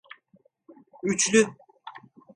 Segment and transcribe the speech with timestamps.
[1.03, 1.47] Üçlü…